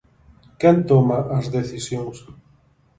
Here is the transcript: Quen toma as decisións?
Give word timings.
Quen 0.59 0.77
toma 0.89 1.17
as 1.37 1.45
decisións? 1.57 2.17